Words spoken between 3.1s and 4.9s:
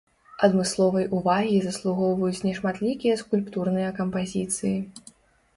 скульптурныя кампазіцыі.